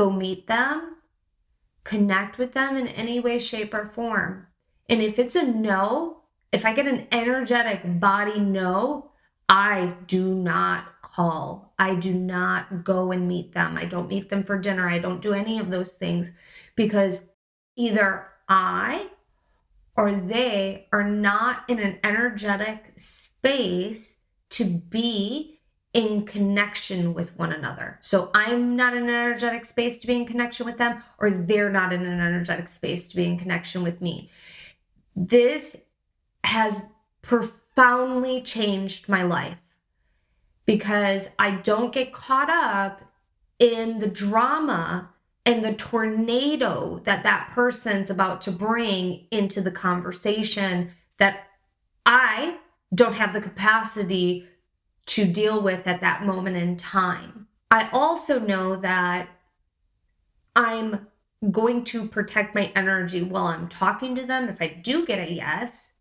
go 0.00 0.10
meet 0.10 0.46
them, 0.46 0.96
connect 1.84 2.38
with 2.38 2.54
them 2.54 2.74
in 2.74 2.88
any 2.88 3.20
way, 3.20 3.38
shape, 3.38 3.74
or 3.74 3.84
form. 3.84 4.46
And 4.88 5.02
if 5.02 5.18
it's 5.18 5.34
a 5.34 5.42
no, 5.42 6.22
if 6.52 6.64
I 6.64 6.72
get 6.72 6.86
an 6.86 7.06
energetic 7.12 7.82
body 8.00 8.40
no, 8.40 9.10
I 9.50 9.94
do 10.06 10.34
not 10.34 11.02
call. 11.02 11.74
I 11.78 11.96
do 11.96 12.14
not 12.14 12.82
go 12.82 13.12
and 13.12 13.28
meet 13.28 13.52
them. 13.52 13.76
I 13.76 13.84
don't 13.84 14.08
meet 14.08 14.30
them 14.30 14.42
for 14.42 14.58
dinner. 14.58 14.88
I 14.88 15.00
don't 15.00 15.20
do 15.20 15.34
any 15.34 15.58
of 15.58 15.70
those 15.70 15.96
things 15.96 16.32
because 16.76 17.26
either 17.76 18.26
I 18.48 19.10
or 19.98 20.12
they 20.12 20.86
are 20.94 21.04
not 21.04 21.64
in 21.68 21.78
an 21.78 21.98
energetic 22.04 22.92
space 22.96 24.16
to 24.50 24.64
be 24.64 25.59
in 25.92 26.24
connection 26.24 27.14
with 27.14 27.36
one 27.36 27.52
another. 27.52 27.98
So 28.00 28.30
I'm 28.32 28.76
not 28.76 28.94
in 28.94 29.04
an 29.04 29.08
energetic 29.08 29.66
space 29.66 29.98
to 30.00 30.06
be 30.06 30.14
in 30.14 30.26
connection 30.26 30.64
with 30.64 30.78
them, 30.78 31.02
or 31.18 31.30
they're 31.30 31.70
not 31.70 31.92
in 31.92 32.02
an 32.02 32.20
energetic 32.20 32.68
space 32.68 33.08
to 33.08 33.16
be 33.16 33.24
in 33.24 33.38
connection 33.38 33.82
with 33.82 34.00
me. 34.00 34.30
This 35.16 35.84
has 36.44 36.86
profoundly 37.22 38.42
changed 38.42 39.08
my 39.08 39.24
life 39.24 39.58
because 40.64 41.30
I 41.38 41.52
don't 41.52 41.92
get 41.92 42.12
caught 42.12 42.50
up 42.50 43.02
in 43.58 43.98
the 43.98 44.06
drama 44.06 45.10
and 45.44 45.64
the 45.64 45.74
tornado 45.74 47.00
that 47.04 47.24
that 47.24 47.50
person's 47.50 48.10
about 48.10 48.42
to 48.42 48.52
bring 48.52 49.26
into 49.30 49.60
the 49.60 49.72
conversation 49.72 50.90
that 51.18 51.48
I 52.06 52.58
don't 52.94 53.14
have 53.14 53.32
the 53.32 53.40
capacity 53.40 54.46
to 55.10 55.24
deal 55.26 55.60
with 55.60 55.88
at 55.88 56.00
that 56.00 56.24
moment 56.24 56.56
in 56.56 56.76
time. 56.76 57.48
I 57.72 57.88
also 57.92 58.38
know 58.38 58.76
that 58.76 59.28
I'm 60.54 61.08
going 61.50 61.82
to 61.84 62.06
protect 62.06 62.54
my 62.54 62.70
energy 62.76 63.22
while 63.22 63.46
I'm 63.46 63.68
talking 63.68 64.14
to 64.14 64.24
them 64.24 64.48
if 64.48 64.62
I 64.62 64.68
do 64.68 65.04
get 65.04 65.18
a 65.18 65.32
yes. 65.32 65.94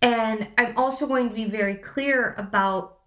And 0.00 0.46
I'm 0.58 0.76
also 0.76 1.08
going 1.08 1.28
to 1.28 1.34
be 1.34 1.46
very 1.46 1.74
clear 1.74 2.36
about 2.38 3.00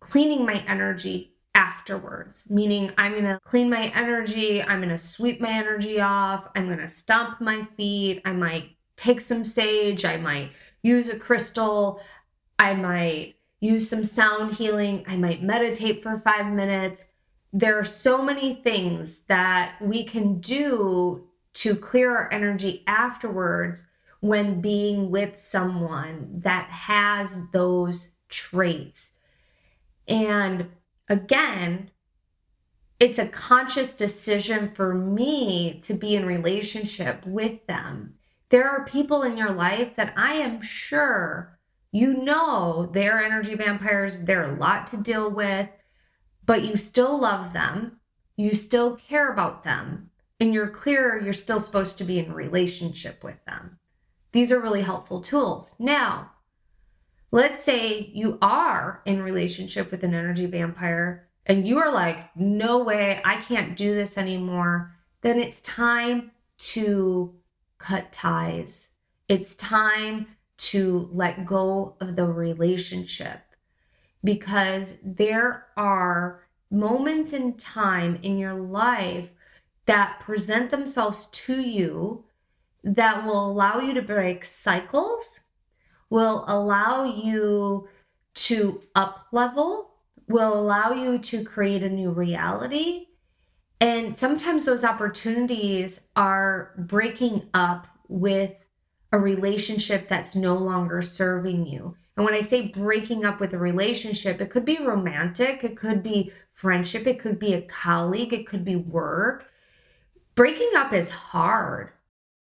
cleaning 0.00 0.44
my 0.44 0.64
energy 0.66 1.36
afterwards, 1.54 2.50
meaning 2.50 2.90
I'm 2.98 3.12
going 3.12 3.24
to 3.24 3.38
clean 3.44 3.70
my 3.70 3.92
energy, 3.94 4.62
I'm 4.62 4.80
going 4.80 4.88
to 4.88 4.98
sweep 4.98 5.40
my 5.40 5.50
energy 5.50 6.00
off, 6.00 6.48
I'm 6.56 6.66
going 6.66 6.78
to 6.78 6.88
stomp 6.88 7.40
my 7.40 7.64
feet, 7.76 8.20
I 8.24 8.32
might 8.32 8.70
take 8.96 9.20
some 9.20 9.44
sage, 9.44 10.04
I 10.04 10.16
might 10.16 10.50
use 10.82 11.08
a 11.08 11.18
crystal, 11.18 12.00
I 12.58 12.74
might 12.74 13.36
use 13.60 13.88
some 13.88 14.04
sound 14.04 14.54
healing. 14.54 15.04
I 15.06 15.16
might 15.16 15.42
meditate 15.42 16.02
for 16.02 16.20
five 16.20 16.46
minutes. 16.46 17.04
There 17.52 17.78
are 17.78 17.84
so 17.84 18.22
many 18.22 18.56
things 18.56 19.20
that 19.28 19.76
we 19.80 20.04
can 20.04 20.40
do 20.40 21.26
to 21.54 21.74
clear 21.74 22.14
our 22.14 22.32
energy 22.32 22.84
afterwards 22.86 23.86
when 24.20 24.60
being 24.60 25.10
with 25.10 25.36
someone 25.36 26.28
that 26.42 26.68
has 26.68 27.38
those 27.52 28.08
traits. 28.28 29.12
And 30.08 30.70
again, 31.08 31.90
it's 32.98 33.18
a 33.18 33.28
conscious 33.28 33.94
decision 33.94 34.70
for 34.74 34.94
me 34.94 35.80
to 35.84 35.94
be 35.94 36.14
in 36.14 36.26
relationship 36.26 37.24
with 37.26 37.66
them. 37.66 38.14
There 38.48 38.68
are 38.68 38.84
people 38.86 39.22
in 39.22 39.36
your 39.36 39.52
life 39.52 39.96
that 39.96 40.14
I 40.16 40.34
am 40.34 40.62
sure 40.62 41.55
you 41.96 42.12
know 42.12 42.90
they're 42.92 43.24
energy 43.24 43.54
vampires, 43.54 44.20
they're 44.20 44.54
a 44.54 44.58
lot 44.58 44.86
to 44.88 44.98
deal 44.98 45.30
with, 45.30 45.66
but 46.44 46.62
you 46.62 46.76
still 46.76 47.18
love 47.18 47.54
them, 47.54 47.98
you 48.36 48.52
still 48.52 48.96
care 48.96 49.32
about 49.32 49.64
them, 49.64 50.10
and 50.38 50.52
you're 50.52 50.68
clear 50.68 51.18
you're 51.18 51.32
still 51.32 51.58
supposed 51.58 51.96
to 51.96 52.04
be 52.04 52.18
in 52.18 52.34
relationship 52.34 53.24
with 53.24 53.42
them. 53.46 53.78
These 54.32 54.52
are 54.52 54.60
really 54.60 54.82
helpful 54.82 55.22
tools. 55.22 55.74
Now, 55.78 56.32
let's 57.30 57.60
say 57.60 58.10
you 58.12 58.36
are 58.42 59.00
in 59.06 59.22
relationship 59.22 59.90
with 59.90 60.04
an 60.04 60.12
energy 60.12 60.44
vampire 60.44 61.30
and 61.46 61.66
you 61.66 61.78
are 61.78 61.90
like, 61.90 62.36
no 62.36 62.84
way, 62.84 63.22
I 63.24 63.36
can't 63.36 63.74
do 63.74 63.94
this 63.94 64.18
anymore, 64.18 64.94
then 65.22 65.38
it's 65.38 65.62
time 65.62 66.32
to 66.58 67.34
cut 67.78 68.12
ties. 68.12 68.90
It's 69.28 69.54
time 69.54 70.26
to 70.58 71.08
let 71.12 71.46
go 71.46 71.96
of 72.00 72.16
the 72.16 72.26
relationship 72.26 73.40
because 74.24 74.98
there 75.04 75.66
are 75.76 76.42
moments 76.70 77.32
in 77.32 77.54
time 77.54 78.18
in 78.22 78.38
your 78.38 78.54
life 78.54 79.28
that 79.86 80.18
present 80.20 80.70
themselves 80.70 81.28
to 81.28 81.60
you 81.60 82.24
that 82.82 83.24
will 83.24 83.50
allow 83.50 83.78
you 83.78 83.94
to 83.94 84.02
break 84.02 84.44
cycles, 84.44 85.40
will 86.10 86.44
allow 86.48 87.04
you 87.04 87.88
to 88.34 88.80
up 88.94 89.26
level, 89.32 89.94
will 90.28 90.58
allow 90.58 90.92
you 90.92 91.18
to 91.18 91.44
create 91.44 91.82
a 91.82 91.88
new 91.88 92.10
reality. 92.10 93.06
And 93.80 94.14
sometimes 94.14 94.64
those 94.64 94.84
opportunities 94.84 96.00
are 96.16 96.72
breaking 96.78 97.48
up 97.54 97.86
with 98.08 98.52
a 99.16 99.20
relationship 99.20 100.08
that's 100.08 100.36
no 100.36 100.54
longer 100.54 101.00
serving 101.00 101.66
you. 101.66 101.96
And 102.16 102.24
when 102.24 102.34
I 102.34 102.42
say 102.42 102.68
breaking 102.68 103.24
up 103.24 103.40
with 103.40 103.54
a 103.54 103.58
relationship, 103.58 104.40
it 104.40 104.50
could 104.50 104.64
be 104.64 104.78
romantic, 104.78 105.64
it 105.64 105.76
could 105.76 106.02
be 106.02 106.32
friendship, 106.52 107.06
it 107.06 107.18
could 107.18 107.38
be 107.38 107.54
a 107.54 107.62
colleague, 107.62 108.32
it 108.32 108.46
could 108.46 108.64
be 108.64 108.76
work. 108.76 109.50
Breaking 110.34 110.70
up 110.76 110.92
is 110.92 111.10
hard. 111.10 111.90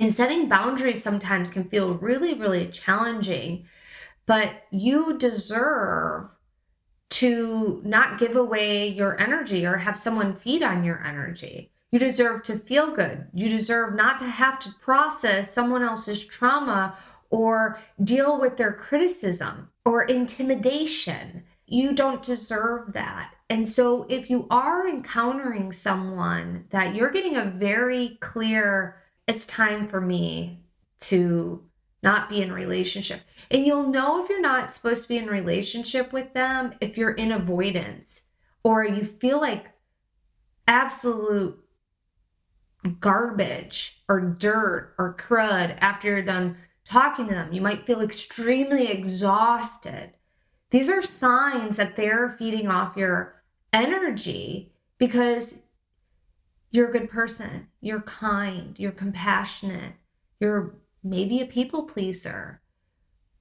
And 0.01 0.13
setting 0.13 0.49
boundaries 0.49 1.03
sometimes 1.03 1.51
can 1.51 1.65
feel 1.65 1.95
really, 1.95 2.35
really 2.35 2.69
challenging, 2.69 3.67
but 4.27 4.51
you 4.71 5.19
deserve 5.19 6.29
to 7.11 7.83
not 7.85 8.19
give 8.19 8.37
away 8.37 8.89
your 8.89 9.21
energy 9.21 9.67
or 9.67 9.77
have 9.77 9.99
someone 9.99 10.35
feed 10.35 10.63
on 10.63 10.83
your 10.83 11.05
energy. 11.05 11.73
You 11.93 11.99
deserve 11.99 12.43
to 12.45 12.59
feel 12.59 12.91
good. 12.91 13.29
You 13.35 13.51
deserve 13.51 13.95
not 13.95 14.19
to 14.21 14.25
have 14.25 14.59
to 14.61 14.75
process 14.81 15.53
someone 15.53 15.83
else's 15.83 16.25
trauma 16.25 16.97
or 17.29 17.79
deal 18.03 18.41
with 18.41 18.57
their 18.57 18.73
criticism 18.73 19.69
or 19.85 20.05
intimidation. 20.05 21.45
You 21.67 21.95
don't 21.95 22.23
deserve 22.23 22.95
that. 22.95 23.35
And 23.51 23.69
so, 23.69 24.07
if 24.09 24.31
you 24.31 24.47
are 24.51 24.89
encountering 24.89 25.71
someone 25.71 26.65
that 26.71 26.95
you're 26.95 27.11
getting 27.11 27.37
a 27.37 27.45
very 27.45 28.17
clear, 28.21 29.03
it's 29.29 29.45
time 29.45 29.87
for 29.87 30.01
me 30.01 30.65
to 31.01 31.63
not 32.03 32.31
be 32.31 32.41
in 32.41 32.53
relationship. 32.53 33.21
And 33.51 33.67
you'll 33.67 33.89
know 33.89 34.23
if 34.23 34.31
you're 34.31 34.41
not 34.41 34.73
supposed 34.73 35.03
to 35.03 35.09
be 35.09 35.19
in 35.19 35.27
relationship 35.27 36.13
with 36.13 36.33
them 36.33 36.75
if 36.81 36.97
you're 36.97 37.13
in 37.13 37.33
avoidance 37.33 38.23
or 38.65 38.85
you 38.85 39.05
feel 39.05 39.41
like 39.41 39.71
absolute 40.67 41.62
garbage 43.01 44.03
or 44.09 44.21
dirt 44.21 44.95
or 44.99 45.17
crud 45.17 45.77
after 45.81 46.09
you're 46.09 46.23
done 46.23 46.57
talking 46.85 47.29
to 47.29 47.35
them. 47.35 47.53
You 47.53 47.61
might 47.61 47.87
feel 47.87 48.01
extremely 48.01 48.89
exhausted. 48.89 50.11
These 50.71 50.91
are 50.91 51.03
signs 51.03 51.77
that 51.77 51.97
they're 51.97 52.31
feeding 52.39 52.69
off 52.69 52.97
your 52.97 53.43
energy 53.73 54.73
because 54.99 55.61
you're 56.71 56.89
a 56.89 56.93
good 56.93 57.11
person, 57.11 57.69
you're 57.81 58.03
kind, 58.03 58.75
you're 58.79 58.93
compassionate, 58.93 59.93
you're 60.41 60.75
maybe 61.05 61.41
a 61.41 61.47
people 61.47 61.85
pleaser, 61.85 62.63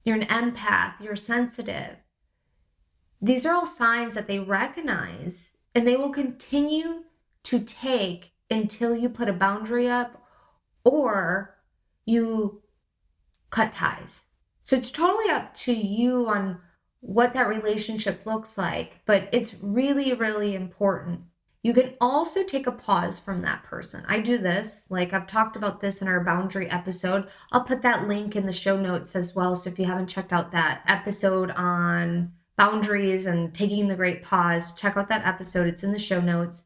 you're 0.04 0.16
an 0.16 0.26
empath, 0.26 1.00
you're 1.00 1.16
sensitive. 1.16 1.96
These 3.20 3.46
are 3.46 3.54
all 3.54 3.66
signs 3.66 4.14
that 4.14 4.26
they 4.26 4.38
recognize 4.38 5.52
and 5.74 5.86
they 5.86 5.96
will 5.96 6.10
continue 6.10 7.04
to 7.44 7.60
take 7.60 8.31
until 8.52 8.96
you 8.96 9.08
put 9.08 9.28
a 9.28 9.32
boundary 9.32 9.88
up 9.88 10.22
or 10.84 11.56
you 12.04 12.62
cut 13.50 13.72
ties. 13.72 14.26
So 14.62 14.76
it's 14.76 14.90
totally 14.90 15.30
up 15.30 15.54
to 15.54 15.72
you 15.72 16.28
on 16.28 16.60
what 17.00 17.32
that 17.34 17.48
relationship 17.48 18.26
looks 18.26 18.56
like, 18.56 19.00
but 19.06 19.28
it's 19.32 19.54
really, 19.60 20.12
really 20.12 20.54
important 20.54 21.22
you 21.64 21.72
can 21.72 21.94
also 22.00 22.42
take 22.42 22.66
a 22.66 22.72
pause 22.72 23.20
from 23.20 23.40
that 23.42 23.62
person. 23.62 24.04
I 24.08 24.20
do 24.20 24.36
this, 24.36 24.90
like 24.90 25.12
I've 25.12 25.28
talked 25.28 25.54
about 25.54 25.78
this 25.78 26.02
in 26.02 26.08
our 26.08 26.24
boundary 26.24 26.68
episode. 26.68 27.28
I'll 27.52 27.62
put 27.62 27.82
that 27.82 28.08
link 28.08 28.34
in 28.34 28.46
the 28.46 28.52
show 28.52 28.76
notes 28.76 29.14
as 29.14 29.36
well. 29.36 29.54
So 29.54 29.70
if 29.70 29.78
you 29.78 29.84
haven't 29.84 30.08
checked 30.08 30.32
out 30.32 30.50
that 30.50 30.82
episode 30.88 31.52
on 31.52 32.32
boundaries 32.56 33.26
and 33.26 33.54
taking 33.54 33.86
the 33.86 33.94
great 33.94 34.24
pause, 34.24 34.72
check 34.72 34.96
out 34.96 35.08
that 35.08 35.24
episode. 35.24 35.68
It's 35.68 35.84
in 35.84 35.92
the 35.92 36.00
show 36.00 36.20
notes. 36.20 36.64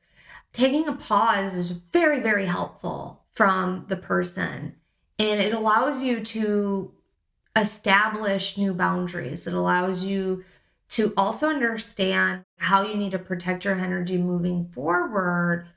Taking 0.57 0.89
a 0.89 0.95
pause 0.95 1.55
is 1.55 1.71
very, 1.71 2.21
very 2.21 2.47
helpful 2.47 3.27
from 3.35 3.85
the 3.91 3.97
person, 3.99 4.75
and 5.19 5.39
it 5.39 5.53
allows 5.53 6.03
you 6.03 6.25
to 6.25 6.95
establish 7.55 8.57
new 8.57 8.73
boundaries. 8.73 9.47
It 9.47 9.53
allows 9.53 10.03
you 10.03 10.47
to 10.89 11.13
also 11.15 11.51
understand 11.51 12.43
how 12.57 12.87
you 12.87 12.95
need 12.95 13.11
to 13.11 13.19
protect 13.19 13.67
your 13.67 13.75
energy 13.75 14.17
moving 14.17 14.71
forward 14.73 15.69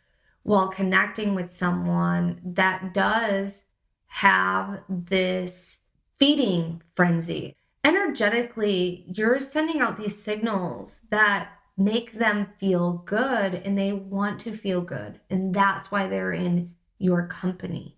while 0.44 0.70
connecting 0.70 1.36
with 1.36 1.52
someone 1.52 2.40
that 2.46 2.94
does 2.94 3.66
have 4.08 4.80
this 4.88 5.80
feeding 6.20 6.82
frenzy. 6.96 7.54
Energetically, 7.84 9.04
you're 9.10 9.42
sending 9.42 9.82
out 9.82 9.98
these 9.98 10.24
signals 10.24 11.02
that 11.12 11.50
make 11.80 12.12
them 12.12 12.46
feel 12.60 13.02
good 13.06 13.56
and 13.56 13.78
they 13.78 13.94
want 13.94 14.38
to 14.42 14.52
feel 14.52 14.82
good. 14.82 15.20
And 15.30 15.54
that's 15.54 15.90
why 15.90 16.08
they're 16.08 16.34
in 16.34 16.76
your 16.98 17.26
company 17.28 17.98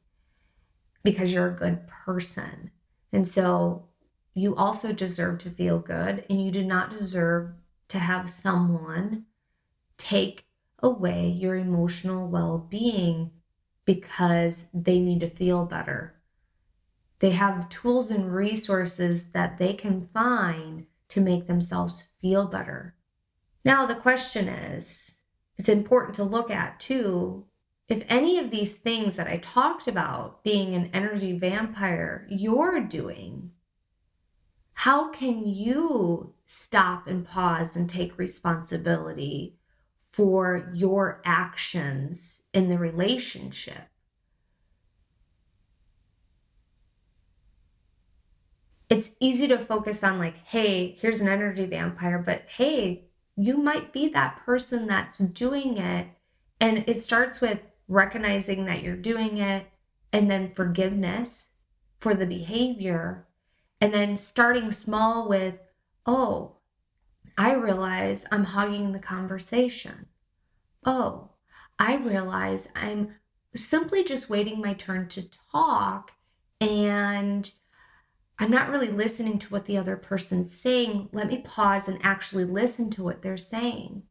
because 1.04 1.34
you're 1.34 1.48
a 1.48 1.58
good 1.58 1.88
person. 1.88 2.70
And 3.12 3.28
so 3.28 3.88
you 4.36 4.56
also 4.56 4.94
deserve 4.94 5.40
to 5.40 5.50
feel 5.50 5.80
good 5.80 6.24
and 6.30 6.46
you 6.46 6.52
do 6.52 6.64
not 6.64 6.92
deserve 6.92 7.54
to 7.88 7.98
have 7.98 8.30
someone 8.30 9.26
take 9.98 10.46
away 10.84 11.28
your 11.28 11.56
emotional 11.56 12.28
well 12.28 12.60
being 12.70 13.32
because 13.86 14.68
they 14.76 15.00
need 15.00 15.22
to 15.22 15.30
feel 15.30 15.66
better. 15.66 16.14
They 17.18 17.32
have 17.32 17.70
tools 17.70 18.12
and 18.12 18.34
resources 18.34 19.26
that 19.32 19.58
they 19.58 19.74
can 19.74 20.08
find 20.14 20.86
to 21.10 21.20
make 21.20 21.48
themselves 21.48 22.08
feel 22.22 22.46
better. 22.46 22.96
Now, 23.64 23.86
the 23.86 23.96
question 23.96 24.48
is 24.48 25.16
it's 25.58 25.70
important 25.70 26.16
to 26.16 26.24
look 26.24 26.50
at 26.50 26.80
too 26.80 27.46
if 27.92 28.06
any 28.08 28.40
of 28.40 28.52
these 28.52 28.78
things 28.78 29.18
that 29.18 29.28
I 29.28 29.38
talked 29.40 29.86
about, 29.86 30.46
being 30.46 30.74
an 30.76 30.90
energy 30.94 31.38
vampire, 31.38 32.26
you're 32.30 32.80
doing 32.80 33.52
how 34.74 35.10
can 35.12 35.46
you 35.46 36.34
stop 36.46 37.06
and 37.06 37.28
pause 37.28 37.76
and 37.76 37.90
take 37.90 38.18
responsibility 38.18 39.58
for 40.12 40.72
your 40.74 41.22
actions 41.26 42.44
in 42.54 42.70
the 42.70 42.78
relationship? 42.78 43.90
It's 48.90 49.16
easy 49.20 49.50
to 49.50 49.60
focus 49.60 50.02
on, 50.02 50.18
like, 50.18 50.38
hey, 50.46 50.98
here's 51.00 51.20
an 51.20 51.28
energy 51.28 51.66
vampire, 51.66 52.20
but 52.20 52.44
hey, 52.48 53.11
you 53.42 53.58
might 53.58 53.92
be 53.92 54.10
that 54.10 54.40
person 54.46 54.86
that's 54.86 55.18
doing 55.18 55.78
it. 55.78 56.08
And 56.60 56.84
it 56.88 57.02
starts 57.02 57.42
with 57.42 57.60
recognizing 57.88 58.66
that 58.66 58.84
you're 58.84 58.96
doing 58.96 59.40
it 59.40 59.66
and 60.14 60.30
then 60.30 60.54
forgiveness 60.54 61.52
for 62.00 62.14
the 62.14 62.26
behavior 62.26 63.28
and 63.82 63.92
then 63.92 64.16
starting 64.16 64.72
small 64.72 65.28
with, 65.28 65.56
oh, 66.06 66.58
I 67.38 67.54
realize 67.54 68.26
I'm 68.32 68.44
hogging 68.44 68.92
the 68.92 69.00
conversation. 69.00 70.06
Oh, 70.86 71.32
I 71.80 71.96
realize 71.96 72.70
I'm 72.76 73.16
simply 73.56 74.04
just 74.04 74.30
waiting 74.30 74.62
my 74.62 74.76
turn 74.76 75.10
to 75.10 75.28
talk 75.52 76.12
and 76.60 77.52
I'm 78.42 78.50
not 78.50 78.72
really 78.72 78.90
listening 78.90 79.38
to 79.38 79.50
what 79.50 79.66
the 79.68 79.78
other 79.78 79.96
person's 79.96 80.52
saying. 80.52 81.10
Let 81.14 81.28
me 81.28 81.44
pause 81.46 81.88
and 81.88 82.00
actually 82.02 82.46
listen 82.46 82.90
to 82.90 83.04
what 83.04 83.22
they're 83.22 83.38
saying. 83.38 84.02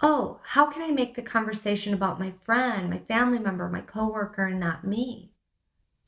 Oh, 0.00 0.38
how 0.44 0.66
can 0.70 0.82
I 0.82 0.92
make 0.92 1.16
the 1.16 1.22
conversation 1.22 1.94
about 1.94 2.20
my 2.20 2.30
friend, 2.30 2.88
my 2.88 2.98
family 2.98 3.40
member, 3.40 3.68
my 3.68 3.80
coworker, 3.80 4.46
and 4.46 4.60
not 4.60 4.86
me? 4.86 5.32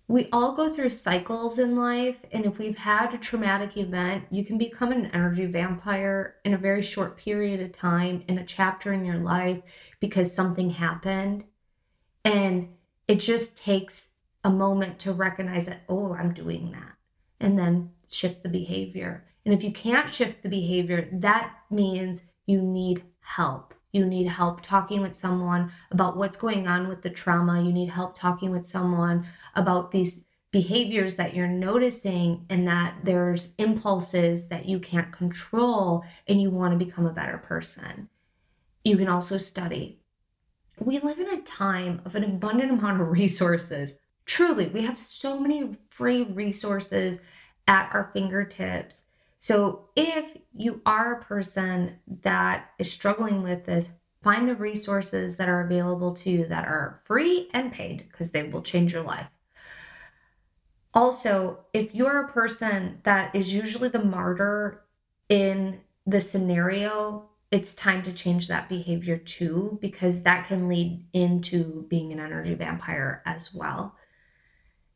We 0.07 0.29
all 0.33 0.55
go 0.55 0.69
through 0.69 0.91
cycles 0.91 1.59
in 1.59 1.75
life, 1.75 2.19
and 2.31 2.47
if 2.47 2.59
we've 2.59 2.79
had 2.79 3.13
a 3.13 3.19
traumatic 3.19 3.77
event, 3.77 4.27
you 4.31 4.45
can 4.45 4.57
become 4.57 4.93
an 4.93 5.07
energy 5.07 5.47
vampire 5.47 6.37
in 6.45 6.55
a 6.55 6.59
very 6.59 6.81
short 6.81 7.17
period 7.17 7.61
of 7.61 7.73
time 7.73 8.23
in 8.29 8.39
a 8.39 8.47
chapter 8.47 8.93
in 8.93 9.05
your 9.05 9.19
life 9.19 9.63
because 9.99 10.33
something 10.33 10.71
happened. 10.71 11.43
And 12.25 12.69
it 13.09 13.17
just 13.17 13.59
takes 13.59 14.07
a 14.45 14.51
moment 14.51 15.01
to 15.01 15.13
recognize 15.13 15.67
that, 15.67 15.83
oh, 15.89 16.15
I'm 16.15 16.33
doing 16.33 16.71
that, 16.71 16.96
and 17.41 17.59
then 17.59 17.91
shift 18.09 18.43
the 18.43 18.49
behavior. 18.49 19.25
And 19.45 19.55
if 19.55 19.63
you 19.63 19.73
can't 19.73 20.13
shift 20.13 20.43
the 20.43 20.49
behavior, 20.49 21.09
that 21.13 21.53
means 21.71 22.23
you 22.47 22.61
need 22.61 23.03
help. 23.21 23.75
You 23.93 24.05
need 24.05 24.27
help 24.27 24.61
talking 24.61 25.01
with 25.01 25.17
someone 25.17 25.71
about 25.91 26.17
what's 26.17 26.37
going 26.37 26.67
on 26.67 26.89
with 26.89 27.03
the 27.03 27.11
trauma. 27.11 27.63
You 27.63 27.73
need 27.73 27.89
help 27.89 28.19
talking 28.19 28.51
with 28.51 28.67
someone 28.67 29.27
about 29.55 29.91
these 29.91 30.25
behaviors 30.51 31.17
that 31.17 31.35
you're 31.35 31.47
noticing 31.47 32.45
and 32.51 32.67
that 32.67 32.95
there's 33.05 33.55
impulses 33.59 34.49
that 34.49 34.67
you 34.67 34.79
can't 34.79 35.13
control 35.13 36.05
and 36.29 36.41
you 36.41 36.51
want 36.51 36.73
to 36.73 36.85
become 36.85 37.07
a 37.07 37.13
better 37.13 37.39
person. 37.39 38.09
You 38.85 38.97
can 38.97 39.09
also 39.09 39.39
study. 39.39 40.01
We 40.79 40.99
live 40.99 41.19
in 41.19 41.31
a 41.31 41.43
time 41.43 42.01
of 42.05 42.15
an 42.15 42.25
abundant 42.25 42.71
amount 42.71 43.01
of 43.01 43.09
resources. 43.13 43.95
Truly, 44.27 44.69
we 44.69 44.83
have 44.83 44.99
so 44.99 45.39
many 45.39 45.73
free 45.89 46.25
resources 46.25 47.21
at 47.69 47.91
our 47.95 48.11
fingertips. 48.13 49.05
So, 49.39 49.89
if 49.95 50.37
you 50.53 50.81
are 50.85 51.15
a 51.15 51.25
person 51.25 51.99
that 52.23 52.71
is 52.79 52.91
struggling 52.91 53.43
with 53.43 53.65
this, 53.65 53.93
find 54.23 54.49
the 54.49 54.57
resources 54.57 55.37
that 55.37 55.49
are 55.49 55.61
available 55.61 56.13
to 56.17 56.31
you 56.31 56.47
that 56.47 56.67
are 56.67 57.01
free 57.05 57.49
and 57.53 57.73
paid 57.73 58.09
because 58.11 58.33
they 58.33 58.43
will 58.43 58.63
change 58.63 58.93
your 58.93 59.03
life. 59.03 59.29
Also, 60.93 61.61
if 61.73 61.95
you're 61.95 62.25
a 62.25 62.33
person 62.33 62.99
that 63.05 63.35
is 63.35 63.55
usually 63.55 63.89
the 63.89 64.03
martyr 64.03 64.83
in 65.29 65.79
the 66.07 66.21
scenario, 66.21 67.29
it's 67.53 67.75
time 67.75 68.03
to 68.03 68.13
change 68.13 68.49
that 68.49 68.69
behavior 68.69 69.19
too, 69.19 69.79
because 69.81 70.23
that 70.23 70.49
can 70.49 70.69
lead 70.69 71.07
into 71.13 71.87
being 71.89 72.13
an 72.13 72.19
energy 72.19 72.55
vampire 72.55 73.23
as 73.27 73.55
well. 73.55 73.95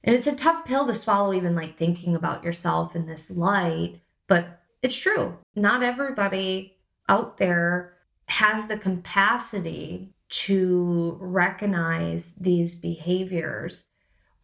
And 0.02 0.16
it's 0.16 0.26
a 0.26 0.34
tough 0.34 0.64
pill 0.64 0.86
to 0.86 0.94
swallow, 0.94 1.34
even 1.34 1.54
like 1.54 1.76
thinking 1.76 2.14
about 2.14 2.44
yourself 2.44 2.96
in 2.96 3.06
this 3.06 3.30
light, 3.30 4.00
but 4.28 4.60
it's 4.82 4.96
true. 4.96 5.36
Not 5.54 5.82
everybody 5.82 6.76
out 7.08 7.36
there 7.36 7.94
has 8.26 8.66
the 8.66 8.78
capacity 8.78 10.14
to 10.30 11.18
recognize 11.20 12.32
these 12.38 12.76
behaviors 12.76 13.84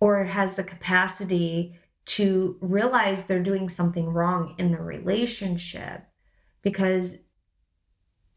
or 0.00 0.24
has 0.24 0.56
the 0.56 0.64
capacity 0.64 1.78
to 2.04 2.56
realize 2.60 3.24
they're 3.24 3.42
doing 3.42 3.68
something 3.68 4.08
wrong 4.12 4.54
in 4.58 4.72
the 4.72 4.80
relationship 4.80 6.02
because 6.62 7.18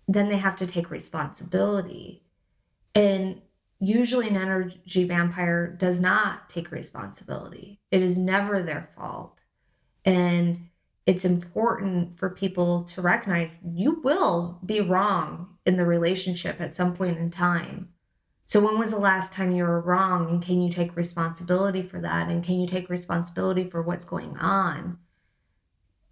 then 0.08 0.29
they 0.29 0.38
have 0.38 0.55
to 0.55 0.67
take 0.67 0.89
responsibility. 0.89 2.23
And 2.95 3.41
usually, 3.80 4.28
an 4.28 4.36
energy 4.36 5.06
vampire 5.06 5.76
does 5.80 6.02
not 6.02 6.50
take 6.50 6.72
responsibility, 6.72 7.80
it 7.92 8.02
is 8.02 8.18
never 8.18 8.62
their 8.62 8.89
fault. 8.96 9.42
And 10.06 10.70
it's 11.06 11.26
important 11.26 12.18
for 12.20 12.30
people 12.30 12.84
to 12.84 13.02
recognize 13.02 13.60
you 13.65 14.00
will 14.04 14.60
be 14.65 14.82
wrong 14.82 15.58
in 15.65 15.76
the 15.76 15.86
relationship 15.86 16.62
at 16.62 16.74
some 16.74 16.96
point 16.96 17.18
in 17.18 17.32
time. 17.32 17.89
So, 18.46 18.60
when 18.60 18.80
was 18.80 18.92
the 18.92 19.00
last 19.00 19.34
time 19.34 19.52
you 19.52 19.63
were 19.63 19.82
wrong? 19.82 20.30
And 20.30 20.42
can 20.42 20.62
you 20.62 20.72
take 20.72 20.96
responsibility 20.96 21.82
for 21.82 22.02
that? 22.02 22.30
And 22.30 22.44
can 22.44 22.60
you 22.60 22.68
take 22.68 22.89
responsibility 22.89 23.63
for 23.63 23.82
what's 23.82 24.06
going 24.06 24.38
on? 24.38 24.98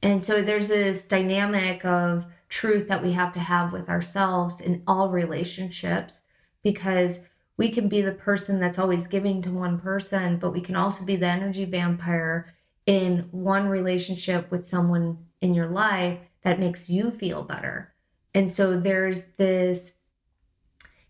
And 0.02 0.24
so, 0.24 0.42
there's 0.42 0.68
this 0.68 1.06
dynamic 1.06 1.84
of 1.84 2.26
truth 2.50 2.88
that 2.88 3.04
we 3.04 3.12
have 3.12 3.34
to 3.34 3.40
have 3.40 3.74
with 3.74 3.90
ourselves 3.90 4.62
in 4.62 4.84
all 4.88 5.10
relationships 5.10 6.22
because 6.64 7.27
we 7.58 7.70
can 7.70 7.90
be 7.90 8.02
the 8.02 8.12
person 8.12 8.60
that's 8.60 8.80
always 8.80 9.08
giving 9.08 9.42
to 9.42 9.52
one 9.52 9.80
person, 9.80 10.38
but 10.38 10.52
we 10.52 10.62
can 10.62 10.76
also 10.76 11.04
be 11.04 11.16
the 11.16 11.28
energy 11.28 11.66
vampire 11.66 12.54
in 12.86 13.28
one 13.32 13.68
relationship 13.68 14.50
with 14.52 14.66
someone 14.66 15.18
in 15.42 15.54
your 15.54 15.68
life 15.68 16.20
that 16.44 16.60
makes 16.60 16.90
you 16.90 17.12
feel 17.12 17.44
better. 17.44 17.94
And 18.34 18.52
so, 18.52 18.80
there's 18.80 19.26
this 19.38 19.94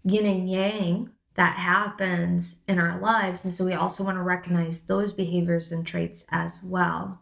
yin 0.03 0.25
and 0.25 0.49
yang 0.49 1.12
that 1.36 1.55
happens 1.55 2.57
in 2.67 2.79
our 2.79 2.99
lives. 2.99 3.45
And 3.45 3.53
so 3.53 3.63
we 3.63 3.73
also 3.73 4.03
want 4.03 4.17
to 4.17 4.23
recognize 4.23 4.81
those 4.81 5.13
behaviors 5.13 5.71
and 5.71 5.86
traits 5.86 6.25
as 6.29 6.63
well. 6.63 7.21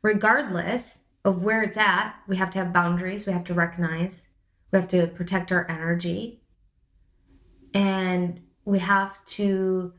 Regardless 0.00 1.02
of 1.24 1.44
where 1.44 1.62
it's 1.62 1.76
at, 1.76 2.14
we 2.26 2.36
have 2.36 2.50
to 2.50 2.58
have 2.58 2.72
boundaries, 2.72 3.26
we 3.26 3.32
have 3.32 3.44
to 3.44 3.54
recognize, 3.54 4.28
we 4.72 4.78
have 4.78 4.88
to 4.88 5.06
protect 5.08 5.52
our 5.52 5.70
energy, 5.70 6.40
and 7.74 8.40
we 8.64 8.78
have 8.78 9.24
to 9.24 9.92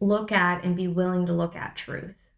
look 0.00 0.30
at 0.30 0.64
and 0.64 0.76
be 0.76 0.88
willing 0.88 1.26
to 1.26 1.32
look 1.32 1.56
at 1.56 1.76
truth. 1.76 2.30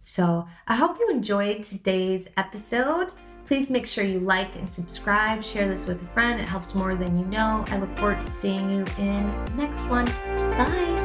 So 0.00 0.46
I 0.66 0.74
hope 0.74 0.98
you 0.98 1.08
enjoyed 1.10 1.62
today's 1.62 2.28
episode. 2.36 3.12
Please 3.46 3.70
make 3.70 3.86
sure 3.86 4.04
you 4.04 4.20
like 4.20 4.54
and 4.56 4.68
subscribe. 4.68 5.42
Share 5.42 5.68
this 5.68 5.86
with 5.86 6.02
a 6.02 6.06
friend. 6.08 6.40
It 6.40 6.48
helps 6.48 6.74
more 6.74 6.94
than 6.94 7.18
you 7.18 7.24
know. 7.26 7.64
I 7.68 7.78
look 7.78 7.96
forward 7.98 8.20
to 8.20 8.30
seeing 8.30 8.70
you 8.70 8.84
in 8.98 9.30
the 9.30 9.52
next 9.56 9.84
one. 9.84 10.06
Bye. 10.56 10.98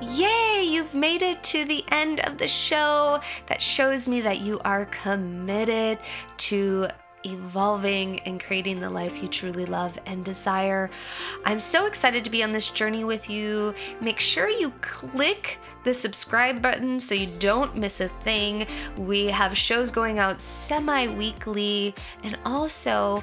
Yay, 0.00 0.64
you've 0.64 0.94
made 0.94 1.22
it 1.22 1.42
to 1.44 1.64
the 1.64 1.84
end 1.90 2.20
of 2.20 2.36
the 2.36 2.48
show. 2.48 3.20
That 3.46 3.62
shows 3.62 4.08
me 4.08 4.20
that 4.20 4.40
you 4.40 4.60
are 4.64 4.86
committed 4.86 5.98
to 6.38 6.88
evolving 7.24 8.20
and 8.20 8.42
creating 8.42 8.80
the 8.80 8.90
life 8.90 9.22
you 9.22 9.28
truly 9.28 9.66
love 9.66 9.98
and 10.06 10.24
desire. 10.24 10.90
I'm 11.44 11.60
so 11.60 11.86
excited 11.86 12.24
to 12.24 12.30
be 12.30 12.42
on 12.42 12.52
this 12.52 12.70
journey 12.70 13.04
with 13.04 13.28
you. 13.30 13.74
Make 14.00 14.20
sure 14.20 14.48
you 14.48 14.72
click 14.80 15.58
the 15.84 15.94
subscribe 15.94 16.62
button 16.62 17.00
so 17.00 17.14
you 17.14 17.28
don't 17.38 17.76
miss 17.76 18.00
a 18.00 18.08
thing. 18.08 18.66
We 18.96 19.26
have 19.26 19.56
shows 19.56 19.90
going 19.90 20.18
out 20.18 20.40
semi 20.40 21.08
weekly, 21.08 21.94
and 22.22 22.38
also 22.44 23.22